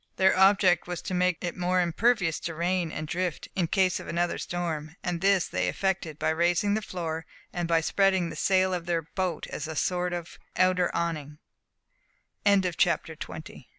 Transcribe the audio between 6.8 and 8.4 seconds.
floor, and by spreading the